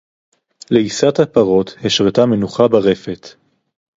לְעִיסַת 0.71 1.19
הַפָּרוֹת 1.19 1.73
הִשְׁרְתָה 1.85 2.25
מְנוּחָה 2.25 2.67
בָּרֶפֶת 2.67 3.35